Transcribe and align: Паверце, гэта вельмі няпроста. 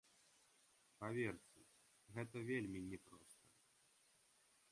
Паверце, 1.03 1.59
гэта 2.17 2.37
вельмі 2.49 2.79
няпроста. 2.89 3.45